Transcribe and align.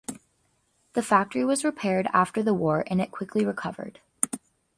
The 0.93 1.03
factory 1.03 1.45
was 1.45 1.63
repaired 1.63 2.07
after 2.11 2.41
the 2.41 2.55
war 2.55 2.83
and 2.87 2.99
it 2.99 3.11
quickly 3.11 3.45
recovered. 3.45 3.99